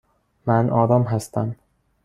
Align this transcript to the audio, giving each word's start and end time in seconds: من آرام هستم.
من 0.45 0.69
آرام 0.69 1.03
هستم. 1.03 1.55